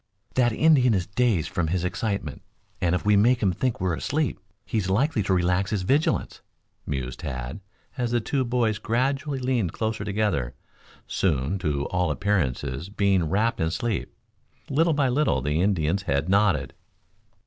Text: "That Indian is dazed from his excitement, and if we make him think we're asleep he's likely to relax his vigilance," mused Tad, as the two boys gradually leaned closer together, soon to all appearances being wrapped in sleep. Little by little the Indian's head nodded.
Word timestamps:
"That 0.33 0.51
Indian 0.51 0.95
is 0.95 1.05
dazed 1.05 1.49
from 1.49 1.67
his 1.67 1.83
excitement, 1.83 2.41
and 2.81 2.95
if 2.95 3.05
we 3.05 3.15
make 3.15 3.43
him 3.43 3.51
think 3.53 3.79
we're 3.79 3.93
asleep 3.93 4.39
he's 4.65 4.89
likely 4.89 5.21
to 5.21 5.31
relax 5.31 5.69
his 5.69 5.83
vigilance," 5.83 6.41
mused 6.87 7.19
Tad, 7.19 7.59
as 7.99 8.09
the 8.09 8.19
two 8.19 8.43
boys 8.43 8.79
gradually 8.79 9.37
leaned 9.37 9.73
closer 9.73 10.03
together, 10.03 10.55
soon 11.05 11.59
to 11.59 11.85
all 11.89 12.09
appearances 12.09 12.89
being 12.89 13.29
wrapped 13.29 13.59
in 13.61 13.69
sleep. 13.69 14.11
Little 14.71 14.93
by 14.93 15.07
little 15.07 15.39
the 15.39 15.61
Indian's 15.61 16.01
head 16.01 16.27
nodded. 16.29 16.73